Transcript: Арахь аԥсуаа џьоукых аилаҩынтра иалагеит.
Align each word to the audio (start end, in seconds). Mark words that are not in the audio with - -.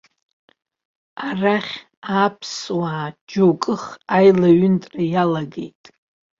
Арахь 1.27 1.75
аԥсуаа 2.23 3.07
џьоукых 3.29 3.83
аилаҩынтра 4.15 5.03
иалагеит. 5.13 5.83